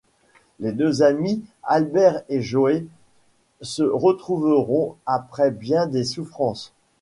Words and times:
Les 0.59 0.71
deux 0.71 1.03
amis, 1.03 1.43
Albert 1.61 2.23
et 2.27 2.41
Joey 2.41 2.87
se 3.61 3.83
retrouveront 3.83 4.95
après 5.05 5.51
bien 5.51 5.85
des 5.85 6.05
souffrances. 6.05 6.73